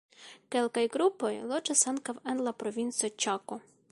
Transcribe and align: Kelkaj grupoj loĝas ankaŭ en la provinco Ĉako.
Kelkaj 0.53 0.83
grupoj 0.95 1.31
loĝas 1.51 1.85
ankaŭ 1.93 2.17
en 2.33 2.43
la 2.49 2.57
provinco 2.65 3.13
Ĉako. 3.27 3.63